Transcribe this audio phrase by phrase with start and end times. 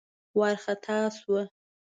[0.37, 1.41] وار خطا شوه.